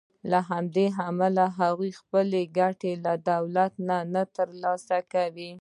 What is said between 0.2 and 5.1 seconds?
له همدې امله هغوی خپلې ګټې له دولت نه تر لاسه